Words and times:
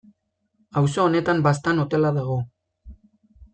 Auzo 0.81 1.03
honetan 1.09 1.45
Baztan 1.49 1.83
hotela 1.85 2.13
dago. 2.19 2.41